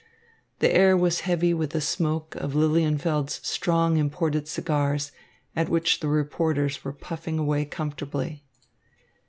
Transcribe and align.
The 0.61 0.73
air 0.75 0.97
was 0.97 1.19
heavy 1.29 1.53
with 1.53 1.69
the 1.73 1.79
smoke 1.79 2.33
of 2.37 2.53
Lilienfeld's 2.55 3.39
strong 3.47 3.97
imported 3.97 4.47
cigars, 4.47 5.11
at 5.55 5.69
which 5.69 5.99
the 5.99 6.07
reporters 6.09 6.83
were 6.83 6.91
puffing 6.91 7.37
away 7.37 7.65
comfortably. 7.65 8.43